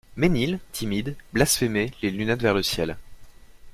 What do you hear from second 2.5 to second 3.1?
le ciel.